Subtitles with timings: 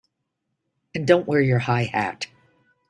[0.95, 2.25] And don't wear your high hat!